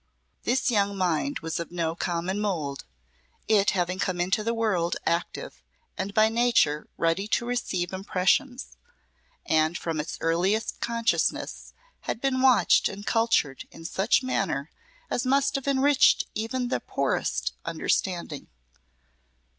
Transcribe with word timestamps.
This 0.45 0.71
young 0.71 0.97
mind 0.97 1.41
was 1.41 1.59
of 1.59 1.69
no 1.71 1.93
common 1.93 2.39
mould, 2.39 2.85
it 3.47 3.69
having 3.77 3.99
come 3.99 4.19
into 4.19 4.43
the 4.43 4.51
world 4.51 4.95
active 5.05 5.61
and 5.95 6.11
by 6.11 6.27
nature 6.27 6.87
ready 6.97 7.27
to 7.27 7.45
receive 7.45 7.93
impressions, 7.93 8.77
and 9.45 9.77
from 9.77 9.99
its 9.99 10.17
earliest 10.19 10.79
consciousness 10.79 11.73
had 12.09 12.19
been 12.19 12.41
watched 12.41 12.89
and 12.89 13.05
cultured 13.05 13.67
in 13.69 13.85
such 13.85 14.23
manner 14.23 14.71
as 15.11 15.23
must 15.23 15.53
have 15.53 15.67
enriched 15.67 16.25
even 16.33 16.69
the 16.69 16.79
poorest 16.79 17.51
understanding. 17.63 18.47